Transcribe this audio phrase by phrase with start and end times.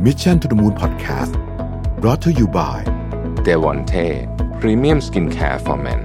[0.00, 1.32] Mission to the Moon Podcast
[2.00, 2.78] brought to you by
[3.46, 4.06] d e v o n t e
[4.60, 6.00] Premium Skincare for Men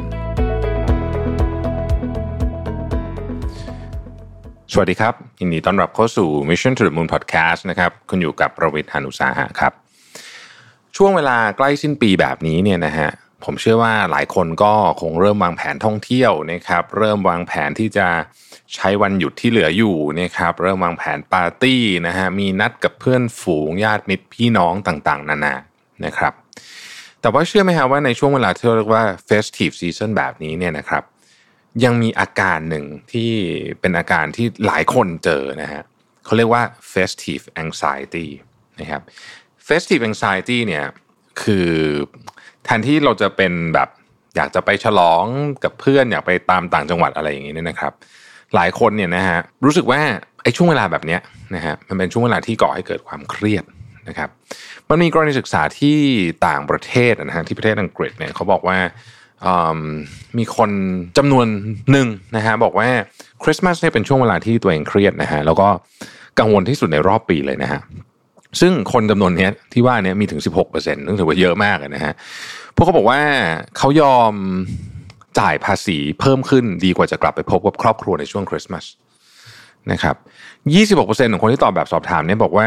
[4.71, 9.73] สวัสดีครับยินดีต้อนรับเข้าสู่ Mission to the Moon Podcast นะครับ คุณอยู่กับประวิทยานุสาหะครับ
[10.95, 13.09] ช่วงเวลาใกล้สิ้นปีแบบนี้เนี่ยนะฮะ
[13.45, 18.07] ผมเชื่อว่าหลายคนก็คงเริ่มวางแผนท่องเที่ยวนะครับเริ่มวางแผนที่จะ
[18.75, 25.55] ใช้วันหยุดที่เหลืออยู่นะครับเริ่มวางแผนปาร์ตี้นะฮะมีนัดกับเพื่อนฝูงญาติมิตรพี่น้องต่างๆ นานา
[26.05, 26.33] นะครับ
[27.21, 31.03] แต่ว่าเชื่อไหมครับว่าในช่วงเวลาที่เรียกว่า festive season แบบนี้เนี่ยนะครับ
[31.83, 33.31] ยังมีอาการหนึ่งที่
[33.79, 35.83] เป็นอาการที่หลายคนเจอนะฮะ
[36.25, 36.63] เขาเรียกว่า
[36.93, 38.27] festive anxiety
[38.79, 39.01] นะครับ
[39.67, 40.85] festive anxiety เนี่ย
[41.41, 41.69] คือ
[42.63, 43.89] แทนที่เราจะเป็นแบบ
[44.35, 45.23] อยากจะไปฉลอง
[45.63, 47.93] กับเพื่อนอยากไปตามต่างจังหวัดอะไรอย่างนี้เนี่ยนะครับ
[48.55, 50.01] หลายคนเนี่ยนะฮะรู้สึกว่า
[50.43, 51.19] ไอ้ช่วงเวลาแบบเนี้ย
[51.55, 53.63] นะฮะมันเป็นช่วงเวลาที่ก่อให้เกิดความเครียด
[54.07, 54.29] นะครับ
[54.89, 55.97] มันมีกรณีศึกษาที่
[56.47, 58.77] ต่างประเทศนะฮะที่ประเทศอังกฤษเนี่ยเขาบอกว่า
[60.37, 60.71] มีคน
[61.17, 61.45] จำนวน
[61.91, 62.89] หนึ่งนะฮะบอกว่า
[63.43, 65.67] คริสต์มาสเนี่ยเป็นช่วงเวลาที่ตัวเองเครียดนะฮะแล้วก็
[66.39, 67.81] กังวลที่สุดในรอบปีเลยนะฮะ
[68.61, 72.13] ซึ่งคนจำนวนนี้ที่ว่านี้มีถึง 16%ซึ่งถือว่าเยอะมากนะฮะ
[72.75, 73.19] พวกเขาบอกว่า
[73.77, 74.33] เขายอม
[75.39, 78.85] จ่ายภาษีเพิ่มขึ้นดีกว่าจะกลับไปพบกับครอบครัวในช่วงคริสต์มาส
[79.91, 80.15] นะครับ
[80.93, 82.65] 26%ของคนที่ตอบแบบสอบถามเนี่ยบอกว่า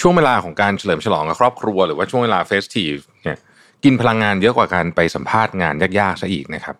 [0.00, 3.38] ช่วงเวลาของการเฉลิมฉลองกับครอบครัว หรือว่าช่วงเวลา festive เนี่ย
[3.84, 6.76] กินพลังงานเยอะกว่าการไปสัมภาษณ์งานยากๆซะอีกนะครับ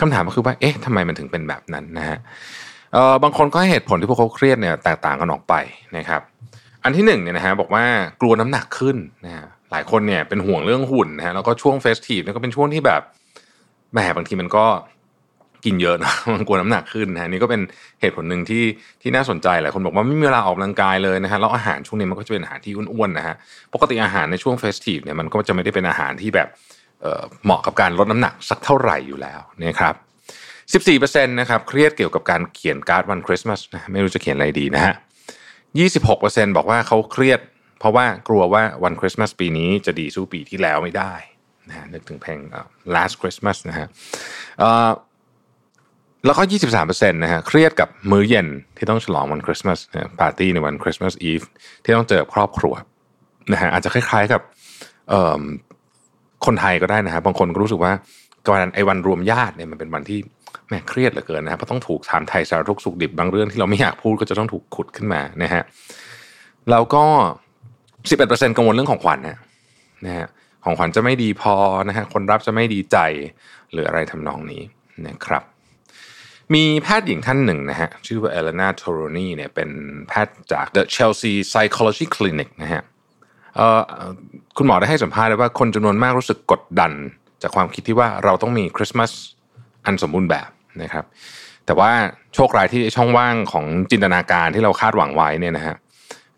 [0.00, 2.18] คำถามก็คือว่าเอ๊ะทำไมมันถึงเป็นแบบนั้นนะฮะ
[3.22, 5.54] บางคนก็ให้เหตุผลที่พวกเขาเครียดเนี่ยแตกต่างกันออกไป
[5.96, 6.22] นะครับ
[6.84, 7.84] อันที่หนึ่งเนี่ยนะฮะบอกว่า
[8.20, 13.02] กลัวน้ำหนักขึ้นนะฮะหลายคนเนี่ยเป็นห่วงเรื่องหุ่นนะฮะแล้วก็ช่วง festive เนี่ยก็เป็นช่วงที่แบบ
[13.92, 14.64] แหมบางทีมันก็
[15.64, 17.60] กินเยอะนะมันกลัวน้ำหนักขึ้นนะนี่ก็เป็น
[18.00, 18.64] เหตุผลหนึ่งที่
[19.02, 23.34] ที่น่าสนใจหลายคนบอกว่าไม่มีเวลาออกกำลังกายเลยนะฮะแล้วอาหารช่วงนี้มันก็จะเป็นอาหารที่อ้วนๆนะฮะ
[23.74, 26.48] ปกติอาหารในช่วง festive เนี่ยมันก็จะไม่ได้เป็นอาหารที่แบบ
[27.44, 29.94] เหมาะกับการลดน้ำหนักสักเท่าไหร่อยู่แล้วนะครับ
[30.86, 34.94] 14%นะครับเครียดเกี่ยวกับการเขียนการ์ดวันคริสต์มาสนะไม่รู้จะเขียนอะไรดีนะฮะ
[35.78, 37.40] 26%บอกว่าเขาเครียด
[37.78, 41.14] เพราะว่ากลัวว่าวันคริสต์มาสปีนี้จะดีสู้ปีที่แล้วไม่ได้
[41.68, 42.38] นะฮะนึกถึงเพลง
[42.94, 43.86] last Christmas นะฮะ
[46.26, 46.42] แล้วก็
[46.76, 49.78] 23%นะฮะเครียดกับมื้อเย็นที่ต้องฉลองวันคริสต์มาส
[50.20, 51.42] ปาร์ตี้ในวันคริสต์มาสอีฟ
[51.84, 52.74] ที่ต้องเจอครอบครัว
[53.52, 54.42] นะฮะอาจจะคล้ายๆกับ
[56.46, 57.92] คนไทยก็ได้นะฮะบางคนก็รู้สึกว่า
[58.52, 60.20] วันไอ้วันรวมญาติเนี่ยมันเป็นวันที่
[60.68, 65.62] แหมเครียดเหลือเกินนะเพราะต้องถูกถามไถ่สารทุกข์สุกดิบบางเรื่องที่เราไม่อยากพูดก็จะต้องถูกขุดขึ้นมานะฮะ
[66.70, 67.04] แล้วก็
[68.00, 69.38] 11%กังวลเรื่องของขวัญนะ
[70.06, 70.26] นะฮะ
[70.64, 71.54] ของขวัญจะไม่ดีพอ
[71.88, 72.96] นะฮะคนรับจะไม่ดีใจ
[73.72, 74.62] หรืออะไรทำนองนี้
[75.06, 75.42] นะครับ
[76.54, 79.70] มีแพทย์หญิงท่านหนึ่งนะฮะชื่อว่าเอเลนาโทโรนีเนี่ยเป็น
[80.08, 82.82] แพทย์จาก The Chelsea Psychology Clinic นะฮะ
[84.56, 86.92] คุณหมอได้ให้สัมภาษณ์ว่าคนจำนวนมากรู้สึกกดดัน
[87.42, 89.10] จากความคิดที่ว่าเราต้องมีคริสต์มาส
[89.86, 90.50] อันสมบูรณ์แบบ
[90.82, 91.04] นะครับ
[91.66, 91.90] แต่ว่า
[92.34, 95.76] โชคร้ายที่ช่องว่างของจินตนาการที่เราคาดหวังไว้เนี่ยนะฮะ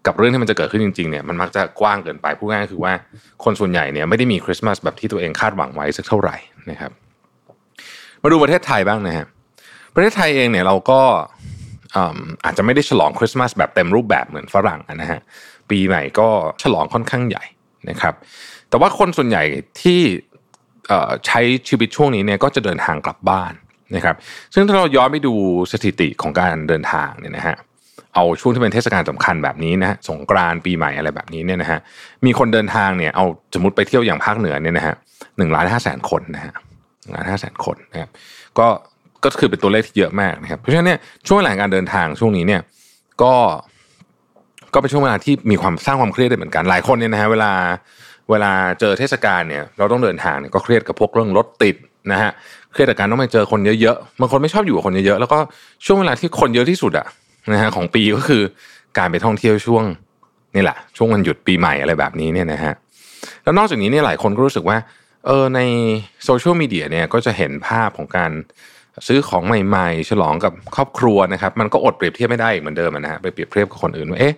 [0.07, 2.93] กับเรื่องที่มันจะเกิดขึ้นจริงๆเนี่ยมันมักจะกว้างเกินไปพูดง่ายคือว่า
[3.45, 6.37] คนส่วนใหญ่เนี่ยไม่ได้มีคริสต์มาสแบบที่ตัวเองคาดหวังไว้สักเท่าไหร่
[6.71, 6.93] นะครับ
[8.23, 9.27] มาดูประเทศไทยบ้างนะฮะ
[9.95, 11.01] ประเทศไทยเองเนี่ยเราก็
[12.45, 15.21] อาจจะไม่ได้ฉลองคริสต์มาสแบบเต็มรูปแบบเหมือนฝรั่งนะฮะ
[15.71, 16.29] ปีใหม่ก็
[16.63, 17.45] ฉลองค่อนข้างใหญ่
[17.91, 18.15] นะครับ
[18.69, 19.43] แต่ว่าคนส่วนใหญ่
[19.83, 20.01] ที่
[21.27, 23.53] ใช้ชีวิตช่วงนี้เนี่ยก็จะเดินทางกลับบ้าน
[23.97, 24.17] นะครับ
[24.55, 25.35] ซึ่งถ้าเราย้อนไปดู
[25.73, 27.57] สถิติของการเดินทางเนี่ยนะฮะ
[28.15, 31.79] เอาช่วงที่เป็นเทศกาลสำคัญแบบนี้นะฮะสงกรานปีใหม่อะไรแบบนี้เนี่ยนะฮะ
[32.27, 34.95] มีคนเดินทางเนี่ยเอาสมมติไปเที่ยวอย่างภาคเหนือเนี่ยนะฮะ
[35.39, 36.53] หนึ่งล้านห้าแสนคนนะฮะ
[37.03, 38.11] หนึ่งล้านห้าแสนคนนะครับ
[38.59, 38.67] ก็
[39.25, 42.61] ก็คือเป็นตัวเลขที่เยอะมากนะครับเพราะฉะนั้นเนี่ยช่วงเวลาการเดินทางช่วงนี้เนี่ย
[43.23, 43.35] ก็
[44.75, 47.51] ก็เป็นช่วงเวลาที่มีความสร้างความเครียดได้เหมือนกันหลายคนเนี่ยนะฮะเวลา
[48.33, 51.77] เวลาเจอเทศกาลเนี่ยเราต้องเดินทางเนี่ยก็เครียดกับพวกเรื่องรถติด
[52.13, 52.31] นะฮะ
[52.73, 55.39] เครียดกับการต้องไปเจอคนเยอะๆบางคนไม่ชอบอยู่กับคนเยอะๆแล้วก็
[55.85, 57.07] ช่วงเวลาที่คนเยอะที่สุดอะ
[57.53, 58.43] นะฮะของปีก็คือ
[58.99, 59.85] การไปท่องเที่ยวช่วง
[60.55, 62.73] นี่แหละ ช่วงวันหยุดปีใหม่อะไรแบบนี้เนี่ยนะฮะ
[63.45, 64.77] แล้วนอกจากนี้เนี่ยหลายคนก็รู้สึกว่า
[65.27, 65.61] เออใน
[66.25, 68.31] โซเชียลมีเดียเนี่ยก็จะเห็นภาพของการ
[69.07, 74.35] ซื้อของใหม่ ๆ ฉลองกับครอบครัวนะครับ มันก็อดเปรียบเทียบไม่ได้เหมือนเดิมนะฮะไปเปรียบเทียบกับคนอื่นว่าเอ๊ะ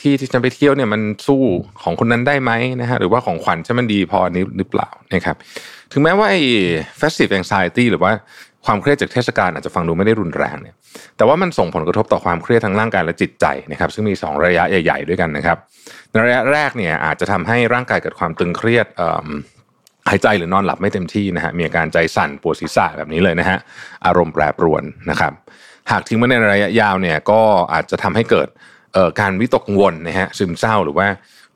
[0.00, 1.42] ที่ที่ฉันไปเที่ยวเนี่ยมันสู้
[1.82, 5.36] ของคนนั้นได้ไหมนะฮะหรือว่าของขวัญฉันมันดีพอนี้หรือเปล่านะครับ
[5.92, 6.42] ถึงแม้ว่าไอ้
[7.00, 8.12] festive anxiety หรือว่า
[8.66, 10.74] ความเครียดจากเทศกาลอาจจะฟังดูไม่ได้รุนแรงเนี่ย
[11.16, 15.58] แต่ว่ามันส่งผลกระทบต่อความเครียดทางร่างกายและจิตใจนะครับซึ่งมี 2 ระยะใหญ่ ๆ ด้วยกันนะครับ
[16.10, 18.86] ในระยะแรกเนี่ยอาจจะทำให้ร่างกายเกิดความตึงเครียด
[20.08, 23.58] หายใจหรือนอนหลับไม่เต็มที่นะฮะมีอาการใจสั่นปวดศีรษะแบบนี้เลยนะฮะ
[24.06, 25.32] อารมณ์แปรปรวนนะครับ
[25.90, 27.40] หากทิ้งไว้ในระยะยาวเนี่ยก็
[27.72, 28.48] อาจจะทำให้เกิด
[29.20, 31.06] การวิตกกังวลนะฮะซึมเศร้าหรือว่า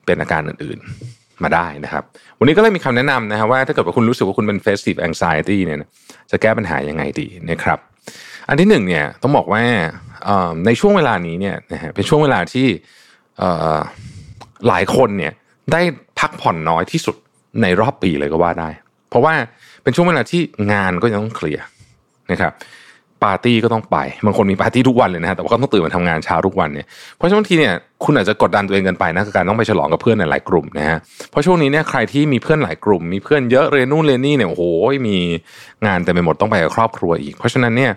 [0.06, 2.02] เป็นอาการอื่นๆมาได้นะครับ
[2.38, 5.78] วันนี้ก็เลยมีคำแนะนำนะฮะว่าถ้าเกิดว่าคุณรู้สึกว่าคุณเป็น festive anxiety เนี่ย
[6.30, 7.78] จะแก้ปัญหายังไงดีนะครับ
[8.48, 9.62] อันที่หนึ่งเนี่ยต้องบอกว่า
[10.66, 12.66] ในช่วงเวลานี้เนี่ยนะฮะเป็นช่วงเวลาที่
[14.68, 15.32] หลายคนเนี่ย
[15.72, 15.82] ได้
[16.20, 17.16] พักผ่อนน้อยที่สุด
[17.62, 18.70] ในรอบปีเลยก็ว่าได้
[19.10, 19.34] เพราะว่า
[19.82, 20.42] เป็นช่วงเวลาที่
[20.72, 21.64] งานก็ยังต้องเคลียร์
[22.32, 22.52] นะครับ
[23.24, 23.96] ปาร์ตี้ก็ต้องไป
[24.26, 26.86] บางคนมีปาร์ตี้ทุกวันเลยนะฮะแต่ว่าก็ต้องตื่นมาทำงานเช้าทุกวันเนี่ย
[27.16, 27.74] เพราะช่วงทีเนี่ย
[28.04, 30.98] คุณอาจจะกดดันตัวเองเกินไปนะกับการต้องไปฉลองกับเพื่อนในหลายกลุ่มนะฮะ
[31.30, 34.64] เพราะช่วงนี้เนี่ยใครที่มีเพื่อนหลายกลุ่ม มีเพื่อนเยอะเรียนนู่นเรียนนี่เนี่ยโอ้โห
[35.08, 35.16] มี
[35.86, 37.92] งานเต็มไปหมดต้องไปกับครอบครัวอีก เพราะฉะนั้นเนี่ย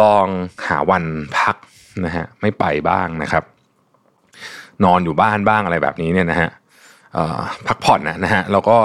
[0.00, 0.26] ลอง
[0.66, 1.04] หาวัน
[1.38, 1.56] พัก
[2.04, 3.44] นะฮะไม่ไปบ้างนะครับ
[4.84, 6.50] นอนอยู่บ้านบ้างอะไรแบบนี้เนี่ยนะฮะ
[7.66, 8.76] พักผ่อนนะนะฮะแล้วก็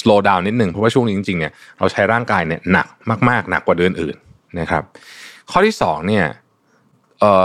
[0.00, 2.86] slow down นิดหนึ่งเพราะว่าช่วงนี้จริงๆเนี่ยเราใช้ร่างกายเนี่ยหนัก
[3.28, 4.16] มากๆ หนักกว่าเดือนอื่น
[4.60, 4.82] นะครับ
[5.50, 6.26] ข้อที่2เนี่ย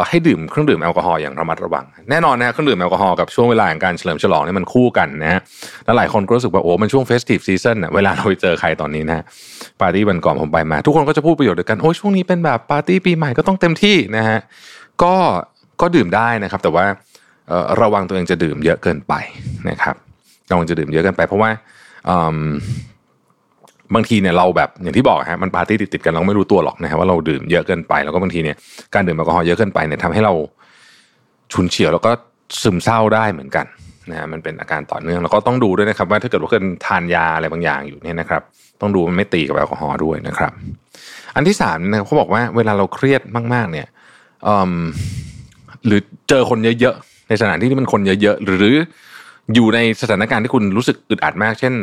[0.08, 5.42] ให้ดื่มเครื่องดื่มแอลกอฮอล์อย่างระมัดระวัง แน่นอนนะเครื่องดื่มแอลกอฮอล์กับช่วงเวลาของการเฉลิมฉลองนี่มันคู่กันนะฮะ
[5.86, 9.24] แล้วหลายคนก็รู้สึกว่าโอ้มันช่วง festive season น่ะเวลาเราไปเจอใครตอนนี้นะ
[9.82, 14.40] ปาร์ตี้วันก่อนผมไปมา ทุกคนก็จะพูดประโยชน์เดียวกันโอ้ช่วงนี้เป็นแบบปาร์ตี้ปีใหม่ก็ต้องเต็มที่นะฮะ
[15.04, 15.16] ก็
[15.82, 16.86] ก็ดื่มได้นะครับ แต่ว่า
[17.82, 19.14] ระวังตัวเองจะดื่มเยอะเกินไป
[19.70, 19.96] นะครับ
[20.52, 21.50] ระวังจะดื่มเยอะเกินไป เพราะว่า
[23.96, 28.56] บางทีเนี่ยเราแบบอย่างที่บอกฮะมันปาร์ตี้ติดติดกันเราไม่รู้ตัวหรอกนะฮะว่าเราดื่มเยอะเกินไปแล้วก็บางทีเนี่ย
[28.94, 30.34] การดื่มแอลกอฮอล์เยอะเกินไปเนี่ยทำให้เรา
[31.54, 32.12] ชุนเฉียวแล้วก็
[32.62, 33.66] ซึมเศร้าได้เหมือนกัน
[34.10, 38.42] นะฮะมันเป็นอาการต่อเนื่องแล้วก็ต้องดูด้วยนะครับ ว่าถ้าเกิดว่าเกินทานยาอะไรบางอย่างอยู่เนี่ยนะครับ
[38.82, 40.52] ต้องดูมันไม่ตีกับแอลกอฮอล์ด้วยนะครับ
[41.36, 43.22] อันที่สามเนะเขาบอกว่าเวลาเราเครียด
[43.54, 43.88] มาก ๆ เนี่ย
[45.86, 48.76] หรือเจอคนเยอะๆในสถานที่ที่มันคนเยอะๆหรือ
[49.56, 51.74] อยู่ในสถานการณ์ที่คุณรู้สึกอึดอัดมาก เช่น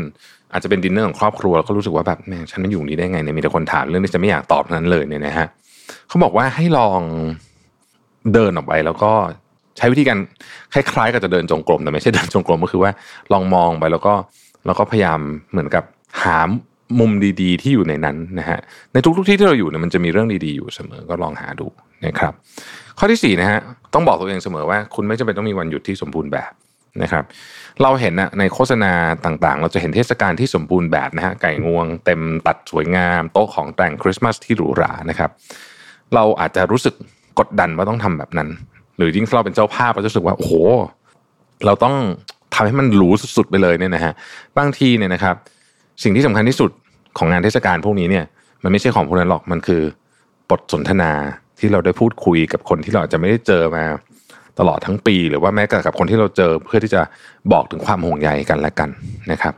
[0.52, 5.46] อาจจะเป็นดินเนอร์ของครอบครัวแล้วก็รู้สึกว่าแบบแม่ฉันไม่อยู่นี้ได้ไงเนี่ยมีแต่คนถามเรื่องที่จะไม่อยากตอบนั้นเลยเนี่ยนะฮะ
[6.08, 7.00] เขาบอกว่าให้ลอง
[8.34, 9.12] เดินออกไปแล้วก็
[9.76, 10.18] ใช้วิธีการ
[10.72, 12.90] คล้ายๆกับจะเดินจงกรมแต่ไม่ใช่เดินจงกรมก็คือว่า
[13.32, 14.14] ลองมองไปแล้วก็
[14.66, 15.84] แล้วก็พยายามเหมือนกับ
[16.22, 16.38] หา
[17.00, 17.12] มุม
[17.42, 18.58] ดีๆ ที่อยู่ในนั้นนะฮะ
[18.92, 21.66] ในทุกๆที่ที่เราอยู่เนี่ยมันจะมีเรื่องดีๆอยู่เสมอก็ลองหาดู
[22.06, 22.32] นะครับ
[22.98, 23.58] ข้อที่4นะฮะ
[23.94, 26.52] ต้องบอกตัวเองเสมอว่า คุณไม่จำเป็นต้องมีวันหยุดที่สมบูรณ์แบบ
[27.02, 27.24] นะครับ
[27.82, 28.92] เราเห็นนะในโฆษณา
[29.24, 35.30] ต่างๆ เราจะเห็นเทศกาลที่สมบูรณ์แบบนะฮะไก่งวง เต็มตัดสวยงาม โต๊ะของแต่งคริสต์มาสที่หรูหรานะครับ
[36.14, 36.94] เราอาจจะรู้สึก
[37.38, 38.48] กดดันว่าต้องทำแบบนั้น
[38.96, 40.52] หรือยิ่งเราเป็นเจ้าภาพเราจะรู้สึกว่าโอ้โห
[41.66, 41.94] เราต้อง
[42.54, 44.12] ทำให้มันหรูสุดๆไปเลยเนี่ยนะฮะ
[44.58, 45.36] บางทีเนี่ยนะครับ
[46.02, 46.70] สิ่งที่สำคัญที่สุด
[47.18, 48.24] ของงานเทศกาลพวกนี้เนี่ย
[48.62, 49.82] มันไม่ใช่ของพวกนั้นหรอกมันคือ
[50.50, 51.12] บทสนทนา
[51.58, 53.84] ที่เราได้พูดคุยกับคนที่เราจะไม่ได้เจอมา
[54.58, 57.02] ตลอดทั้งปี หรือว่าแม้กระทั่งคนที่เราเจอเพื่อที่จะ
[57.52, 58.90] บอกถึงความห่วงใยกันและกัน
[59.32, 59.54] นะครับ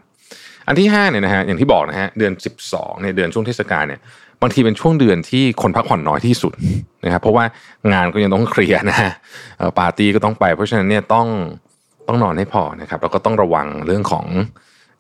[0.67, 2.32] อันที่5เนี่ยนะฮะอย่างที่บอกนะฮะเดือน
[2.67, 4.00] 12เนี่ยเดือนช่วงเทศกาลเนี่ย
[4.43, 6.52] บางทีเป็นช่วงเดือนที่คนพักผ่อนน้อยที่สุด
[7.05, 7.44] นะครับเพราะว่า
[7.93, 9.11] งานก็ยังต้องเคลียร์นะฮะ
[9.79, 11.26] ปาร์ตี้ก็ต้องไป เพราะฉะนั้นเนี่ยต้อง
[12.08, 14.26] ต้องนอนให้พอนะครับแล้วก็ต้องระวังเรื่องของ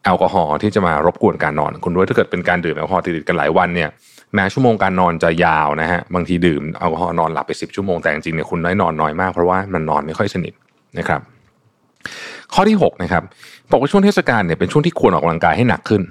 [0.04, 3.88] แอลกอฮอล์ที่จะมารบกวนการนอนคุณด้วยถ้าเกิดเป็นการดื่มแอลกอฮอล์ติดกันหลายวันเนี่ย
[4.34, 10.52] แม้ชั่วโมงการนอนจะยาวนะฮะบางทีดื่มแอลกอฮอล์นอนหลับไปสิบชั่วโมงแต่จริงๆเนี่ยคุณน้อยนอนน้อยมาก เพราะว่ามันนอนไม่ค่อยสนิท
[10.98, 11.20] นะครับ
[12.54, 13.22] ข้อที่6นะครับ
[13.70, 16.02] บอกว่าช่วงเทศกาลเนี่ยเป็นช่วงที่ควรออกกำลังกายให้หนักขึ้น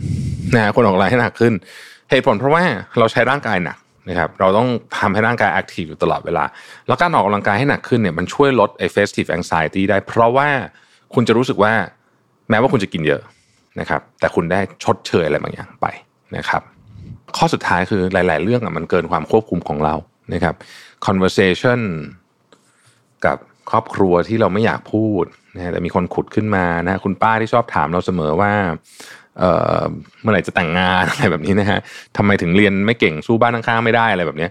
[0.56, 1.54] นะควรออกกำลังกายให้หนักขึ้น
[2.10, 2.64] เหตุผลเพราะว่า
[3.00, 3.78] เราใช้ร่างกายหนัก
[4.10, 4.68] นะครับเราต้อง
[4.98, 6.44] ทำให้ร่างกาย active อยู่ตลอดเวลา
[6.88, 10.50] แล้วการออกกำลังกายให้หนักขึ้นเนี่ยมันช่วยลดไอ้ festive anxiety ได้ เพราะว่า
[11.14, 11.74] คุณจะรู้สึกว่า
[12.50, 13.22] แม้ว่าคุณจะกินเยอะ
[13.80, 15.88] นะครับ แต่คุณได้ชดเชยอะไรบางอย่างไป
[16.38, 16.62] นะครับ
[17.40, 19.96] ข้อสุดท้ายคือหลาย ๆ เรื่องอะมันเกินความควบคุมของเรา
[20.34, 20.56] นะครับ
[21.06, 21.80] conversation
[23.26, 23.38] กับ
[23.70, 25.24] ครอบครัวที่เราไม่อยากพูด
[25.56, 28.52] นะแต่มีคนขุดขึ้นมานะคุณป้าที่ชอบถามเราเสมอว่า
[29.40, 31.80] เเมื่อไหร่จะแต่งงานอะไรแบบนี้นะฮะ
[32.18, 34.48] ทำไมถึงเรียนไม่เก่งสู้บ้านข้างๆไม่ได้อะไรแบบนี้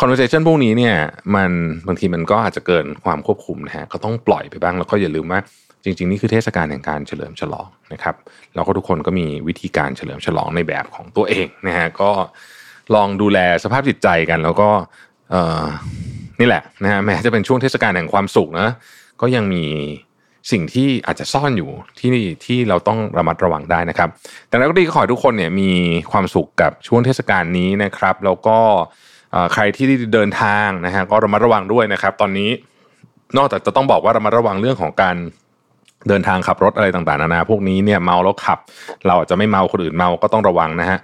[0.00, 0.96] conversation พวกนี้เนี่ย
[1.34, 1.50] มัน
[1.86, 5.40] บางทีมันก็อาจจะเกินความควบคุมนะฮะก็ต้องปล่อยไปบ้างแล้วก็อย่าลืมว่า
[5.84, 8.16] จริง ๆ นี่คือเทศกาลแห่งการเฉลิมฉลองนะครับ
[8.54, 12.10] แล้วก็ทุกคนก็มีวิธีการเฉลิมฉลองในแบบของตัวเองนะฮะก็
[12.94, 14.68] ลองดูแลสภาพจิตใจกัน แล้วก็
[15.30, 15.64] เออ
[16.40, 18.68] นี่แหละนะฮะแม้จะเป็นช่วงเทศกาลแห่งความสุขนะ
[19.20, 19.64] ก็ยังมี
[20.52, 22.10] สิ่งที่อาจจะซ่อนอยู่ที่
[22.44, 24.08] ที่เราต้องระมัดระวังได้นะครับ
[24.48, 25.70] แต่แล้วก็ดีก็ขอให้ทุกคนเนี่ยมี
[26.12, 28.58] ความสุขกับช่วงเทศกาลนี้นะครับ แล้วก็
[29.52, 32.50] ใครที่เดินทางนะฮะก็ระมัดระวังด้วยนะครับ ตอนนี้
[33.36, 35.16] นอกจากจะต้องบอกว่าระมัดระวังเรื่องของการ
[36.08, 38.58] เดินทางขับรถอะไรต่างๆนานาพวกนี้เนี่ยเมาแล้วขับ
[39.06, 40.98] เราอาจจะไม่เมาคนอื่นเมาก็ต้องระวังนะฮะ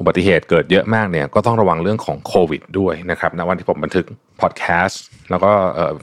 [0.00, 4.06] อุบัติเหตุเกิดเยอะมากเนี่ยก็ต้องระวังเรื่องของโควิดด้วยนะครับณวันที่ผมบันทึก
[4.40, 5.50] พอดแคสต์แล้วก็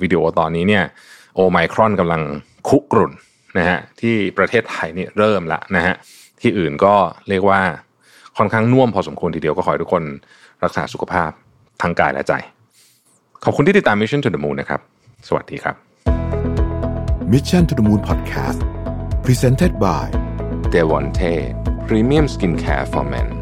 [0.02, 0.84] วิดีโอตอนนี้เนี่ย
[1.36, 2.22] โอไมครอนกำลัง
[2.70, 3.12] คุกรุ่น
[3.58, 5.96] นะฮะที่ประเทศไทยนี่เริ่มละนะฮะ
[6.42, 6.96] ที่อื่นก็
[7.30, 7.62] เรียกว่า
[8.38, 10.04] ค่อนข้างน่วมพอสมควรทีเดียวก็ขอให้ทุกคน
[10.64, 11.32] รักษาสุขภาพ
[11.82, 12.34] ทางกายและใจ
[13.44, 14.82] ขอบคุณที่ติดตาม Mission to the Moon นะครับ
[15.28, 15.85] สวัสดีครับ
[17.28, 18.62] Mission to the Moon Podcast
[19.24, 20.12] Presented by
[20.70, 21.54] d e v o n t e
[21.88, 23.35] Premium Skincare for Men